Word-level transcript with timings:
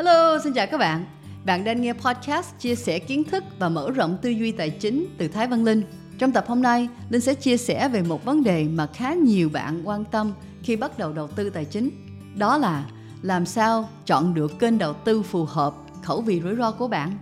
Hello, 0.00 0.38
xin 0.44 0.52
chào 0.52 0.66
các 0.66 0.78
bạn. 0.78 1.04
Bạn 1.44 1.64
đang 1.64 1.80
nghe 1.82 1.92
podcast 1.92 2.48
chia 2.58 2.74
sẻ 2.74 2.98
kiến 2.98 3.24
thức 3.24 3.44
và 3.58 3.68
mở 3.68 3.90
rộng 3.90 4.18
tư 4.22 4.30
duy 4.30 4.52
tài 4.52 4.70
chính 4.70 5.06
từ 5.18 5.28
Thái 5.28 5.46
Văn 5.46 5.64
Linh. 5.64 5.82
Trong 6.18 6.32
tập 6.32 6.44
hôm 6.48 6.62
nay, 6.62 6.88
Linh 7.10 7.20
sẽ 7.20 7.34
chia 7.34 7.56
sẻ 7.56 7.88
về 7.88 8.02
một 8.02 8.24
vấn 8.24 8.42
đề 8.44 8.64
mà 8.64 8.86
khá 8.86 9.14
nhiều 9.14 9.48
bạn 9.48 9.88
quan 9.88 10.04
tâm 10.04 10.32
khi 10.62 10.76
bắt 10.76 10.98
đầu 10.98 11.12
đầu 11.12 11.28
tư 11.28 11.50
tài 11.50 11.64
chính. 11.64 11.90
Đó 12.36 12.58
là 12.58 12.84
làm 13.22 13.46
sao 13.46 13.88
chọn 14.06 14.34
được 14.34 14.58
kênh 14.58 14.78
đầu 14.78 14.92
tư 14.92 15.22
phù 15.22 15.44
hợp 15.44 15.74
khẩu 16.02 16.20
vị 16.20 16.40
rủi 16.44 16.56
ro 16.56 16.70
của 16.70 16.88
bạn. 16.88 17.18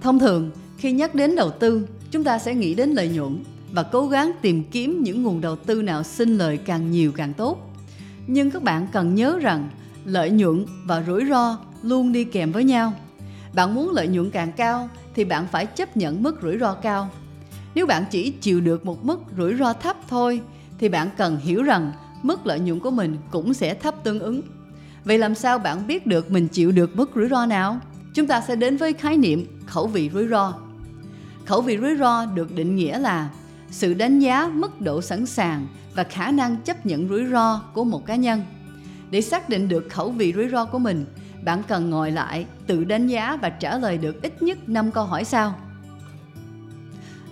Thông 0.00 0.18
thường, 0.18 0.50
khi 0.78 0.92
nhắc 0.92 1.14
đến 1.14 1.36
đầu 1.36 1.50
tư, 1.50 1.88
chúng 2.10 2.24
ta 2.24 2.38
sẽ 2.38 2.54
nghĩ 2.54 2.74
đến 2.74 2.90
lợi 2.90 3.08
nhuận 3.08 3.44
và 3.72 3.82
cố 3.82 4.06
gắng 4.08 4.32
tìm 4.42 4.64
kiếm 4.70 5.02
những 5.02 5.22
nguồn 5.22 5.40
đầu 5.40 5.56
tư 5.56 5.82
nào 5.82 6.02
sinh 6.02 6.38
lời 6.38 6.56
càng 6.56 6.90
nhiều 6.90 7.12
càng 7.12 7.32
tốt. 7.32 7.70
Nhưng 8.26 8.50
các 8.50 8.62
bạn 8.62 8.86
cần 8.92 9.14
nhớ 9.14 9.38
rằng 9.38 9.68
lợi 10.04 10.30
nhuận 10.30 10.66
và 10.84 11.02
rủi 11.06 11.24
ro 11.30 11.58
luôn 11.82 12.12
đi 12.12 12.24
kèm 12.24 12.52
với 12.52 12.64
nhau. 12.64 12.92
Bạn 13.54 13.74
muốn 13.74 13.90
lợi 13.90 14.08
nhuận 14.08 14.30
càng 14.30 14.52
cao 14.52 14.88
thì 15.14 15.24
bạn 15.24 15.46
phải 15.52 15.66
chấp 15.66 15.96
nhận 15.96 16.22
mức 16.22 16.38
rủi 16.42 16.58
ro 16.58 16.74
cao. 16.74 17.08
Nếu 17.74 17.86
bạn 17.86 18.04
chỉ 18.10 18.30
chịu 18.30 18.60
được 18.60 18.86
một 18.86 19.04
mức 19.04 19.20
rủi 19.36 19.54
ro 19.54 19.72
thấp 19.72 19.96
thôi, 20.08 20.40
thì 20.78 20.88
bạn 20.88 21.10
cần 21.16 21.36
hiểu 21.36 21.62
rằng 21.62 21.92
mức 22.22 22.46
lợi 22.46 22.60
nhuận 22.60 22.80
của 22.80 22.90
mình 22.90 23.16
cũng 23.30 23.54
sẽ 23.54 23.74
thấp 23.74 23.94
tương 24.04 24.20
ứng. 24.20 24.42
Vậy 25.04 25.18
làm 25.18 25.34
sao 25.34 25.58
bạn 25.58 25.86
biết 25.86 26.06
được 26.06 26.30
mình 26.30 26.48
chịu 26.48 26.72
được 26.72 26.96
mức 26.96 27.10
rủi 27.14 27.28
ro 27.28 27.46
nào? 27.46 27.80
Chúng 28.14 28.26
ta 28.26 28.40
sẽ 28.40 28.56
đến 28.56 28.76
với 28.76 28.92
khái 28.92 29.16
niệm 29.16 29.46
khẩu 29.66 29.86
vị 29.86 30.10
rủi 30.12 30.28
ro. 30.28 30.54
Khẩu 31.44 31.60
vị 31.60 31.78
rủi 31.80 31.96
ro 31.96 32.26
được 32.26 32.54
định 32.54 32.76
nghĩa 32.76 32.98
là 32.98 33.30
sự 33.70 33.94
đánh 33.94 34.18
giá 34.18 34.50
mức 34.54 34.80
độ 34.80 35.02
sẵn 35.02 35.26
sàng 35.26 35.66
và 35.94 36.04
khả 36.04 36.30
năng 36.30 36.56
chấp 36.56 36.86
nhận 36.86 37.08
rủi 37.08 37.26
ro 37.26 37.62
của 37.74 37.84
một 37.84 38.06
cá 38.06 38.16
nhân. 38.16 38.42
Để 39.14 39.20
xác 39.20 39.48
định 39.48 39.68
được 39.68 39.86
khẩu 39.90 40.10
vị 40.10 40.32
rủi 40.36 40.48
ro 40.48 40.64
của 40.64 40.78
mình, 40.78 41.04
bạn 41.44 41.62
cần 41.68 41.90
ngồi 41.90 42.10
lại, 42.10 42.46
tự 42.66 42.84
đánh 42.84 43.06
giá 43.06 43.36
và 43.42 43.50
trả 43.50 43.78
lời 43.78 43.98
được 43.98 44.22
ít 44.22 44.42
nhất 44.42 44.68
5 44.68 44.90
câu 44.90 45.04
hỏi 45.04 45.24
sau. 45.24 45.54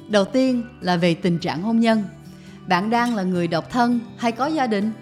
Đầu 0.08 0.24
tiên 0.24 0.62
là 0.80 0.96
về 0.96 1.14
tình 1.14 1.38
trạng 1.38 1.62
hôn 1.62 1.80
nhân. 1.80 2.04
Bạn 2.66 2.90
đang 2.90 3.16
là 3.16 3.22
người 3.22 3.48
độc 3.48 3.70
thân 3.70 4.00
hay 4.16 4.32
có 4.32 4.46
gia 4.46 4.66
đình? 4.66 4.92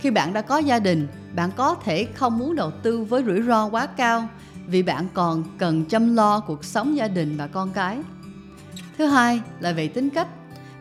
Khi 0.00 0.10
bạn 0.10 0.32
đã 0.32 0.42
có 0.42 0.58
gia 0.58 0.78
đình, 0.78 1.08
bạn 1.34 1.50
có 1.56 1.74
thể 1.74 2.06
không 2.14 2.38
muốn 2.38 2.54
đầu 2.54 2.70
tư 2.70 3.04
với 3.04 3.22
rủi 3.24 3.42
ro 3.42 3.66
quá 3.66 3.86
cao 3.86 4.28
vì 4.66 4.82
bạn 4.82 5.06
còn 5.14 5.44
cần 5.58 5.84
chăm 5.84 6.14
lo 6.16 6.40
cuộc 6.40 6.64
sống 6.64 6.96
gia 6.96 7.08
đình 7.08 7.36
và 7.36 7.46
con 7.46 7.70
cái. 7.70 7.98
Thứ 8.98 9.06
hai 9.06 9.40
là 9.60 9.72
về 9.72 9.88
tính 9.88 10.10
cách. 10.10 10.28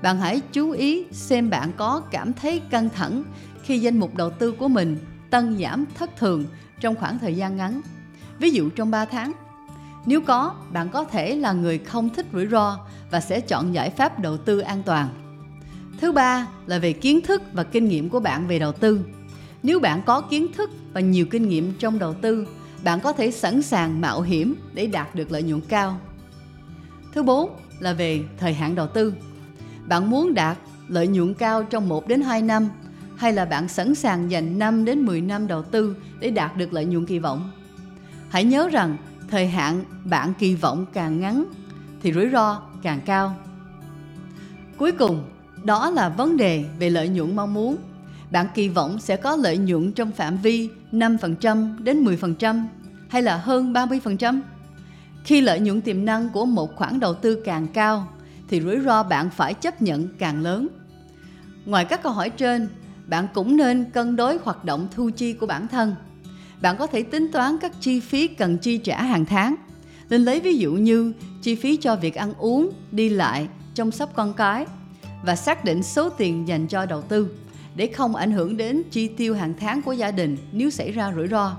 Bạn 0.01 0.19
hãy 0.19 0.41
chú 0.51 0.71
ý 0.71 1.05
xem 1.11 1.49
bạn 1.49 1.71
có 1.77 2.01
cảm 2.11 2.33
thấy 2.33 2.59
căng 2.59 2.89
thẳng 2.89 3.23
khi 3.63 3.79
danh 3.79 3.99
mục 3.99 4.15
đầu 4.15 4.29
tư 4.29 4.51
của 4.51 4.67
mình 4.67 4.97
tăng 5.31 5.57
giảm 5.57 5.85
thất 5.95 6.17
thường 6.17 6.45
trong 6.79 6.95
khoảng 6.95 7.19
thời 7.19 7.35
gian 7.35 7.57
ngắn. 7.57 7.81
Ví 8.39 8.51
dụ 8.51 8.69
trong 8.69 8.91
3 8.91 9.05
tháng. 9.05 9.31
Nếu 10.05 10.21
có, 10.21 10.55
bạn 10.71 10.89
có 10.89 11.03
thể 11.03 11.35
là 11.35 11.53
người 11.53 11.77
không 11.77 12.09
thích 12.09 12.25
rủi 12.33 12.47
ro 12.47 12.79
và 13.11 13.19
sẽ 13.19 13.39
chọn 13.39 13.73
giải 13.73 13.89
pháp 13.89 14.19
đầu 14.19 14.37
tư 14.37 14.59
an 14.59 14.83
toàn. 14.85 15.09
Thứ 15.99 16.11
ba 16.11 16.47
là 16.65 16.79
về 16.79 16.93
kiến 16.93 17.21
thức 17.21 17.41
và 17.53 17.63
kinh 17.63 17.85
nghiệm 17.85 18.09
của 18.09 18.19
bạn 18.19 18.47
về 18.47 18.59
đầu 18.59 18.71
tư. 18.71 18.99
Nếu 19.63 19.79
bạn 19.79 20.01
có 20.05 20.21
kiến 20.21 20.47
thức 20.53 20.69
và 20.93 21.01
nhiều 21.01 21.25
kinh 21.25 21.49
nghiệm 21.49 21.73
trong 21.79 21.99
đầu 21.99 22.13
tư, 22.13 22.47
bạn 22.83 22.99
có 22.99 23.13
thể 23.13 23.31
sẵn 23.31 23.61
sàng 23.61 24.01
mạo 24.01 24.21
hiểm 24.21 24.55
để 24.73 24.87
đạt 24.87 25.15
được 25.15 25.31
lợi 25.31 25.43
nhuận 25.43 25.61
cao. 25.61 25.99
Thứ 27.13 27.23
bốn 27.23 27.55
là 27.79 27.93
về 27.93 28.23
thời 28.37 28.53
hạn 28.53 28.75
đầu 28.75 28.87
tư. 28.87 29.13
Bạn 29.87 30.09
muốn 30.09 30.33
đạt 30.33 30.57
lợi 30.87 31.07
nhuận 31.07 31.33
cao 31.33 31.63
trong 31.63 31.89
1 31.89 32.07
đến 32.07 32.21
2 32.21 32.41
năm 32.41 32.69
hay 33.21 33.33
là 33.33 33.45
bạn 33.45 33.67
sẵn 33.67 33.95
sàng 33.95 34.31
dành 34.31 34.59
5 34.59 34.85
đến 34.85 34.99
10 34.99 35.21
năm 35.21 35.47
đầu 35.47 35.63
tư 35.63 35.95
để 36.19 36.29
đạt 36.29 36.57
được 36.57 36.73
lợi 36.73 36.85
nhuận 36.85 37.05
kỳ 37.05 37.19
vọng? 37.19 37.51
Hãy 38.29 38.43
nhớ 38.43 38.69
rằng 38.69 38.97
thời 39.29 39.47
hạn 39.47 39.83
bạn 40.05 40.33
kỳ 40.39 40.55
vọng 40.55 40.85
càng 40.93 41.19
ngắn 41.19 41.45
thì 42.01 42.13
rủi 42.13 42.29
ro 42.29 42.61
càng 42.83 43.01
cao. 43.05 43.35
Cuối 44.77 44.91
cùng, 44.91 45.23
đó 45.63 45.89
là 45.89 46.09
vấn 46.09 46.37
đề 46.37 46.65
về 46.79 46.89
lợi 46.89 47.09
nhuận 47.09 47.35
mong 47.35 47.53
muốn. 47.53 47.77
Bạn 48.31 48.47
kỳ 48.55 48.69
vọng 48.69 48.99
sẽ 48.99 49.15
có 49.15 49.35
lợi 49.35 49.57
nhuận 49.57 49.91
trong 49.91 50.11
phạm 50.11 50.37
vi 50.37 50.69
5% 50.91 51.83
đến 51.83 52.03
10% 52.03 52.63
hay 53.09 53.21
là 53.21 53.37
hơn 53.37 53.73
30%? 53.73 54.41
Khi 55.23 55.41
lợi 55.41 55.59
nhuận 55.59 55.81
tiềm 55.81 56.05
năng 56.05 56.29
của 56.29 56.45
một 56.45 56.75
khoản 56.75 56.99
đầu 56.99 57.13
tư 57.13 57.41
càng 57.45 57.67
cao 57.67 58.07
thì 58.47 58.61
rủi 58.61 58.79
ro 58.79 59.03
bạn 59.03 59.29
phải 59.29 59.53
chấp 59.53 59.81
nhận 59.81 60.07
càng 60.17 60.41
lớn. 60.41 60.67
Ngoài 61.65 61.85
các 61.85 62.03
câu 62.03 62.11
hỏi 62.11 62.29
trên, 62.29 62.67
bạn 63.07 63.27
cũng 63.33 63.57
nên 63.57 63.91
cân 63.93 64.15
đối 64.15 64.37
hoạt 64.43 64.65
động 64.65 64.87
thu 64.95 65.09
chi 65.15 65.33
của 65.33 65.45
bản 65.45 65.67
thân. 65.67 65.95
Bạn 66.61 66.75
có 66.77 66.87
thể 66.87 67.03
tính 67.03 67.31
toán 67.31 67.57
các 67.61 67.71
chi 67.81 67.99
phí 67.99 68.27
cần 68.27 68.57
chi 68.57 68.77
trả 68.77 69.03
hàng 69.03 69.25
tháng. 69.25 69.55
Nên 70.09 70.25
lấy 70.25 70.39
ví 70.39 70.57
dụ 70.57 70.73
như 70.73 71.13
chi 71.41 71.55
phí 71.55 71.77
cho 71.77 71.95
việc 71.95 72.15
ăn 72.15 72.33
uống, 72.33 72.71
đi 72.91 73.09
lại, 73.09 73.47
chăm 73.73 73.91
sóc 73.91 74.11
con 74.15 74.33
cái 74.33 74.65
và 75.23 75.35
xác 75.35 75.65
định 75.65 75.83
số 75.83 76.09
tiền 76.09 76.47
dành 76.47 76.67
cho 76.67 76.85
đầu 76.85 77.01
tư 77.01 77.29
để 77.75 77.87
không 77.87 78.15
ảnh 78.15 78.31
hưởng 78.31 78.57
đến 78.57 78.83
chi 78.91 79.07
tiêu 79.07 79.35
hàng 79.35 79.53
tháng 79.59 79.81
của 79.81 79.93
gia 79.93 80.11
đình 80.11 80.37
nếu 80.51 80.69
xảy 80.69 80.91
ra 80.91 81.13
rủi 81.15 81.27
ro. 81.27 81.57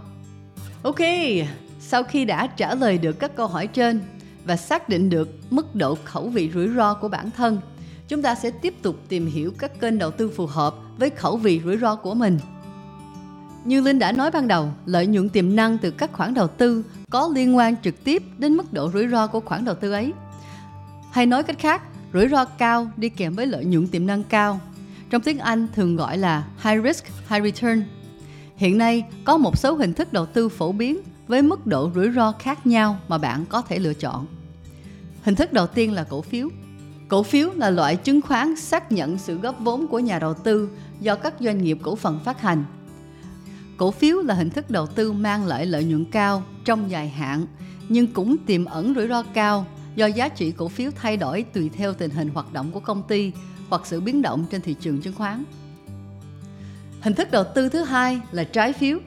Ok, 0.82 1.00
sau 1.81 2.02
khi 2.02 2.25
đã 2.25 2.47
trả 2.47 2.75
lời 2.75 2.98
được 2.98 3.12
các 3.12 3.36
câu 3.36 3.47
hỏi 3.47 3.66
trên 3.66 4.00
và 4.44 4.56
xác 4.56 4.88
định 4.88 5.10
được 5.10 5.28
mức 5.50 5.75
độ 5.75 5.98
khẩu 6.04 6.28
vị 6.28 6.50
rủi 6.54 6.69
ro 6.69 6.94
của 6.94 7.08
bản 7.08 7.31
thân, 7.31 7.60
chúng 8.08 8.22
ta 8.22 8.34
sẽ 8.34 8.50
tiếp 8.50 8.74
tục 8.82 8.96
tìm 9.08 9.26
hiểu 9.26 9.52
các 9.58 9.80
kênh 9.80 9.98
đầu 9.98 10.10
tư 10.10 10.30
phù 10.36 10.46
hợp 10.46 10.74
với 10.98 11.10
khẩu 11.10 11.36
vị 11.36 11.60
rủi 11.64 11.78
ro 11.78 11.94
của 11.94 12.14
mình. 12.14 12.38
Như 13.64 13.80
Linh 13.80 13.98
đã 13.98 14.12
nói 14.12 14.30
ban 14.30 14.48
đầu, 14.48 14.68
lợi 14.86 15.06
nhuận 15.06 15.28
tiềm 15.28 15.56
năng 15.56 15.78
từ 15.78 15.90
các 15.90 16.12
khoản 16.12 16.34
đầu 16.34 16.48
tư 16.48 16.84
có 17.10 17.30
liên 17.34 17.56
quan 17.56 17.76
trực 17.82 18.04
tiếp 18.04 18.22
đến 18.38 18.56
mức 18.56 18.72
độ 18.72 18.90
rủi 18.92 19.08
ro 19.08 19.26
của 19.26 19.40
khoản 19.40 19.64
đầu 19.64 19.74
tư 19.74 19.92
ấy. 19.92 20.12
Hay 21.10 21.26
nói 21.26 21.42
cách 21.42 21.58
khác, 21.58 21.82
rủi 22.12 22.28
ro 22.28 22.44
cao 22.44 22.90
đi 22.96 23.08
kèm 23.08 23.34
với 23.34 23.46
lợi 23.46 23.64
nhuận 23.64 23.88
tiềm 23.88 24.06
năng 24.06 24.22
cao. 24.22 24.60
Trong 25.10 25.22
tiếng 25.22 25.38
Anh 25.38 25.66
thường 25.74 25.96
gọi 25.96 26.19
là 26.19 26.46
high 26.64 26.84
risk, 26.84 27.04
high 27.28 27.44
return. 27.44 27.82
Hiện 28.56 28.78
nay 28.78 29.04
có 29.24 29.36
một 29.36 29.58
số 29.58 29.74
hình 29.74 29.94
thức 29.94 30.12
đầu 30.12 30.26
tư 30.26 30.48
phổ 30.48 30.72
biến 30.72 30.98
với 31.28 31.42
mức 31.42 31.66
độ 31.66 31.90
rủi 31.94 32.12
ro 32.12 32.32
khác 32.32 32.66
nhau 32.66 32.98
mà 33.08 33.19
bạn 33.19 33.44
có 33.48 33.62
thể 33.62 33.78
lựa 33.78 33.94
chọn. 33.94 34.26
Hình 35.22 35.34
thức 35.34 35.52
đầu 35.52 35.66
tiên 35.66 35.92
là 35.92 36.04
cổ 36.04 36.22
phiếu. 36.22 36.48
Cổ 37.12 37.22
phiếu 37.22 37.50
là 37.56 37.70
loại 37.70 37.96
chứng 37.96 38.20
khoán 38.20 38.56
xác 38.56 38.92
nhận 38.92 39.18
sự 39.18 39.38
góp 39.38 39.60
vốn 39.60 39.86
của 39.86 39.98
nhà 39.98 40.18
đầu 40.18 40.34
tư 40.34 40.68
do 41.00 41.14
các 41.14 41.34
doanh 41.40 41.62
nghiệp 41.62 41.78
cổ 41.82 41.96
phần 41.96 42.20
phát 42.24 42.40
hành. 42.40 42.64
Cổ 43.76 43.90
phiếu 43.90 44.22
là 44.22 44.34
hình 44.34 44.50
thức 44.50 44.70
đầu 44.70 44.86
tư 44.86 45.12
mang 45.12 45.46
lại 45.46 45.66
lợi 45.66 45.84
nhuận 45.84 46.04
cao 46.04 46.42
trong 46.64 46.90
dài 46.90 47.08
hạn 47.08 47.46
nhưng 47.88 48.06
cũng 48.06 48.36
tiềm 48.46 48.64
ẩn 48.64 48.94
rủi 48.94 49.08
ro 49.08 49.22
cao 49.22 49.66
do 49.96 50.06
giá 50.06 50.28
trị 50.28 50.52
cổ 50.52 50.68
phiếu 50.68 50.90
thay 50.96 51.16
đổi 51.16 51.42
tùy 51.42 51.70
theo 51.76 51.94
tình 51.94 52.10
hình 52.10 52.28
hoạt 52.28 52.52
động 52.52 52.70
của 52.70 52.80
công 52.80 53.02
ty 53.02 53.32
hoặc 53.68 53.86
sự 53.86 54.00
biến 54.00 54.22
động 54.22 54.44
trên 54.50 54.60
thị 54.60 54.74
trường 54.80 55.00
chứng 55.00 55.14
khoán. 55.14 55.44
Hình 57.00 57.14
thức 57.14 57.30
đầu 57.30 57.44
tư 57.54 57.68
thứ 57.68 57.84
hai 57.84 58.20
là 58.30 58.44
trái 58.44 58.72
phiếu. 58.72 58.98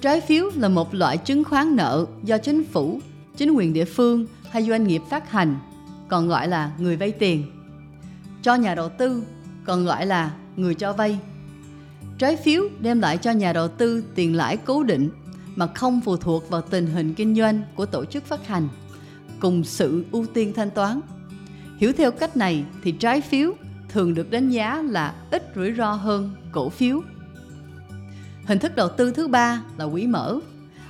Trái 0.00 0.20
phiếu 0.20 0.50
là 0.54 0.68
một 0.68 0.94
loại 0.94 1.18
chứng 1.18 1.44
khoán 1.44 1.76
nợ 1.76 2.06
do 2.22 2.38
chính 2.38 2.64
phủ, 2.64 3.00
chính 3.36 3.50
quyền 3.50 3.72
địa 3.72 3.84
phương 3.84 4.26
hay 4.50 4.62
doanh 4.62 4.86
nghiệp 4.86 5.02
phát 5.10 5.30
hành, 5.30 5.56
còn 6.12 6.28
gọi 6.28 6.48
là 6.48 6.70
người 6.78 6.96
vay 6.96 7.12
tiền. 7.12 7.44
Cho 8.42 8.54
nhà 8.54 8.74
đầu 8.74 8.88
tư, 8.88 9.22
còn 9.64 9.84
gọi 9.84 10.06
là 10.06 10.34
người 10.56 10.74
cho 10.74 10.92
vay. 10.92 11.18
Trái 12.18 12.36
phiếu 12.36 12.62
đem 12.80 13.00
lại 13.00 13.18
cho 13.18 13.30
nhà 13.30 13.52
đầu 13.52 13.68
tư 13.68 14.04
tiền 14.14 14.36
lãi 14.36 14.56
cố 14.56 14.82
định 14.82 15.10
mà 15.54 15.66
không 15.66 16.00
phụ 16.00 16.16
thuộc 16.16 16.50
vào 16.50 16.60
tình 16.60 16.86
hình 16.86 17.14
kinh 17.14 17.34
doanh 17.34 17.62
của 17.74 17.86
tổ 17.86 18.04
chức 18.04 18.24
phát 18.24 18.46
hành 18.46 18.68
cùng 19.40 19.64
sự 19.64 20.04
ưu 20.12 20.26
tiên 20.26 20.52
thanh 20.56 20.70
toán. 20.70 21.00
Hiểu 21.78 21.92
theo 21.92 22.10
cách 22.10 22.36
này 22.36 22.64
thì 22.82 22.92
trái 22.92 23.20
phiếu 23.20 23.52
thường 23.88 24.14
được 24.14 24.30
đánh 24.30 24.50
giá 24.50 24.82
là 24.82 25.14
ít 25.30 25.42
rủi 25.56 25.74
ro 25.74 25.92
hơn 25.92 26.30
cổ 26.52 26.68
phiếu. 26.68 27.02
Hình 28.46 28.58
thức 28.58 28.76
đầu 28.76 28.88
tư 28.88 29.12
thứ 29.12 29.28
ba 29.28 29.62
là 29.78 29.86
quỹ 29.92 30.06
mở. 30.06 30.38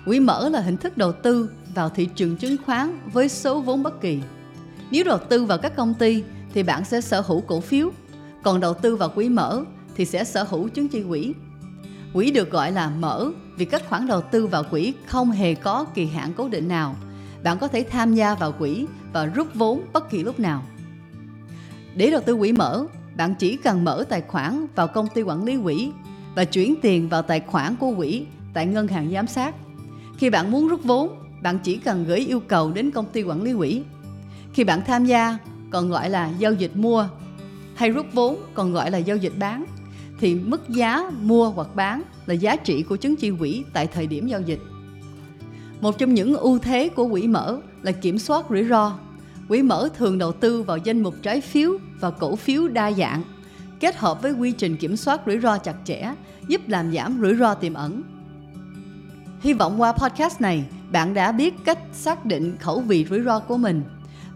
Quỹ 0.04 0.20
mở 0.20 0.48
là 0.48 0.60
hình 0.60 0.76
thức 0.76 0.96
đầu 0.96 1.12
tư 1.12 1.50
vào 1.74 1.88
thị 1.88 2.08
trường 2.14 2.36
chứng 2.36 2.56
khoán 2.66 2.98
với 3.12 3.28
số 3.28 3.60
vốn 3.60 3.82
bất 3.82 4.00
kỳ. 4.00 4.20
Nếu 4.92 5.04
đầu 5.04 5.18
tư 5.18 5.44
vào 5.44 5.58
các 5.58 5.76
công 5.76 5.94
ty 5.94 6.24
thì 6.54 6.62
bạn 6.62 6.84
sẽ 6.84 7.00
sở 7.00 7.20
hữu 7.20 7.40
cổ 7.40 7.60
phiếu, 7.60 7.90
còn 8.42 8.60
đầu 8.60 8.74
tư 8.74 8.96
vào 8.96 9.08
quỹ 9.08 9.28
mở 9.28 9.64
thì 9.96 10.04
sẽ 10.04 10.24
sở 10.24 10.42
hữu 10.42 10.68
chứng 10.68 10.88
chỉ 10.88 11.02
quỹ. 11.02 11.34
Quỹ 12.12 12.30
được 12.30 12.50
gọi 12.50 12.72
là 12.72 12.88
mở 12.88 13.30
vì 13.56 13.64
các 13.64 13.88
khoản 13.88 14.06
đầu 14.06 14.20
tư 14.20 14.46
vào 14.46 14.64
quỹ 14.70 14.94
không 15.06 15.30
hề 15.30 15.54
có 15.54 15.84
kỳ 15.94 16.06
hạn 16.06 16.32
cố 16.36 16.48
định 16.48 16.68
nào. 16.68 16.96
Bạn 17.44 17.58
có 17.58 17.68
thể 17.68 17.86
tham 17.90 18.14
gia 18.14 18.34
vào 18.34 18.52
quỹ 18.52 18.86
và 19.12 19.26
rút 19.26 19.54
vốn 19.54 19.82
bất 19.92 20.10
kỳ 20.10 20.22
lúc 20.22 20.40
nào. 20.40 20.62
Để 21.96 22.10
đầu 22.10 22.20
tư 22.20 22.36
quỹ 22.36 22.52
mở, 22.52 22.84
bạn 23.16 23.34
chỉ 23.34 23.56
cần 23.56 23.84
mở 23.84 24.04
tài 24.08 24.20
khoản 24.20 24.66
vào 24.74 24.88
công 24.88 25.08
ty 25.08 25.22
quản 25.22 25.44
lý 25.44 25.56
quỹ 25.62 25.90
và 26.34 26.44
chuyển 26.44 26.74
tiền 26.82 27.08
vào 27.08 27.22
tài 27.22 27.40
khoản 27.40 27.76
của 27.76 27.94
quỹ 27.96 28.26
tại 28.54 28.66
ngân 28.66 28.88
hàng 28.88 29.10
giám 29.12 29.26
sát. 29.26 29.54
Khi 30.18 30.30
bạn 30.30 30.50
muốn 30.50 30.68
rút 30.68 30.84
vốn, 30.84 31.16
bạn 31.42 31.58
chỉ 31.58 31.76
cần 31.76 32.04
gửi 32.04 32.18
yêu 32.18 32.40
cầu 32.40 32.72
đến 32.72 32.90
công 32.90 33.06
ty 33.12 33.22
quản 33.22 33.42
lý 33.42 33.54
quỹ. 33.54 33.82
Khi 34.54 34.64
bạn 34.64 34.82
tham 34.86 35.04
gia, 35.04 35.38
còn 35.70 35.90
gọi 35.90 36.10
là 36.10 36.30
giao 36.38 36.52
dịch 36.52 36.76
mua 36.76 37.08
hay 37.74 37.90
rút 37.90 38.06
vốn 38.12 38.36
còn 38.54 38.72
gọi 38.72 38.90
là 38.90 38.98
giao 38.98 39.16
dịch 39.16 39.32
bán 39.38 39.64
thì 40.20 40.34
mức 40.34 40.68
giá 40.68 41.10
mua 41.20 41.50
hoặc 41.50 41.68
bán 41.74 42.02
là 42.26 42.34
giá 42.34 42.56
trị 42.56 42.82
của 42.82 42.96
chứng 42.96 43.16
chỉ 43.16 43.30
quỹ 43.38 43.64
tại 43.72 43.86
thời 43.86 44.06
điểm 44.06 44.26
giao 44.26 44.40
dịch. 44.40 44.60
Một 45.80 45.98
trong 45.98 46.14
những 46.14 46.36
ưu 46.36 46.58
thế 46.58 46.88
của 46.88 47.08
quỹ 47.08 47.26
mở 47.26 47.60
là 47.82 47.92
kiểm 47.92 48.18
soát 48.18 48.46
rủi 48.50 48.64
ro. 48.64 48.98
Quỹ 49.48 49.62
mở 49.62 49.88
thường 49.98 50.18
đầu 50.18 50.32
tư 50.32 50.62
vào 50.62 50.76
danh 50.76 51.02
mục 51.02 51.14
trái 51.22 51.40
phiếu 51.40 51.70
và 52.00 52.10
cổ 52.10 52.36
phiếu 52.36 52.68
đa 52.68 52.92
dạng, 52.92 53.22
kết 53.80 53.96
hợp 53.96 54.22
với 54.22 54.32
quy 54.32 54.52
trình 54.52 54.76
kiểm 54.76 54.96
soát 54.96 55.20
rủi 55.26 55.40
ro 55.40 55.58
chặt 55.58 55.76
chẽ, 55.84 56.14
giúp 56.48 56.60
làm 56.68 56.92
giảm 56.92 57.18
rủi 57.20 57.36
ro 57.36 57.54
tiềm 57.54 57.74
ẩn. 57.74 58.02
Hy 59.40 59.52
vọng 59.52 59.80
qua 59.80 59.92
podcast 59.92 60.40
này, 60.40 60.64
bạn 60.92 61.14
đã 61.14 61.32
biết 61.32 61.54
cách 61.64 61.78
xác 61.92 62.26
định 62.26 62.56
khẩu 62.60 62.80
vị 62.80 63.06
rủi 63.10 63.22
ro 63.22 63.38
của 63.38 63.56
mình 63.56 63.82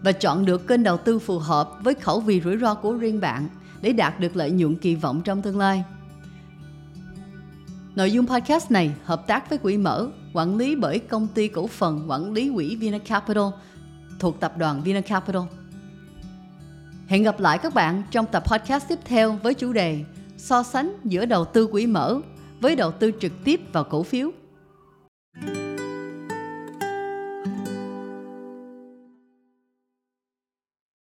và 0.03 0.11
chọn 0.11 0.45
được 0.45 0.67
kênh 0.67 0.83
đầu 0.83 0.97
tư 0.97 1.19
phù 1.19 1.39
hợp 1.39 1.69
với 1.81 1.93
khẩu 1.93 2.19
vị 2.19 2.41
rủi 2.43 2.57
ro 2.57 2.73
của 2.73 2.93
riêng 2.93 3.19
bạn 3.19 3.47
để 3.81 3.93
đạt 3.93 4.19
được 4.19 4.35
lợi 4.35 4.51
nhuận 4.51 4.75
kỳ 4.75 4.95
vọng 4.95 5.21
trong 5.23 5.41
tương 5.41 5.57
lai. 5.57 5.83
Nội 7.95 8.11
dung 8.11 8.27
podcast 8.27 8.71
này 8.71 8.95
hợp 9.03 9.27
tác 9.27 9.49
với 9.49 9.57
quỹ 9.57 9.77
mở, 9.77 10.09
quản 10.33 10.57
lý 10.57 10.75
bởi 10.75 10.99
công 10.99 11.27
ty 11.27 11.47
cổ 11.47 11.67
phần 11.67 12.05
quản 12.09 12.31
lý 12.31 12.51
quỹ 12.55 12.75
Vinacapital 12.75 13.43
thuộc 14.19 14.39
tập 14.39 14.53
đoàn 14.57 14.81
Vinacapital. 14.83 15.41
Hẹn 17.07 17.23
gặp 17.23 17.39
lại 17.39 17.57
các 17.57 17.73
bạn 17.73 18.03
trong 18.11 18.25
tập 18.25 18.43
podcast 18.45 18.87
tiếp 18.87 18.99
theo 19.05 19.37
với 19.43 19.53
chủ 19.53 19.73
đề 19.73 20.03
so 20.37 20.63
sánh 20.63 20.97
giữa 21.03 21.25
đầu 21.25 21.45
tư 21.45 21.67
quỹ 21.67 21.87
mở 21.87 22.19
với 22.59 22.75
đầu 22.75 22.91
tư 22.91 23.11
trực 23.19 23.31
tiếp 23.43 23.61
vào 23.73 23.83
cổ 23.83 24.03
phiếu. 24.03 24.31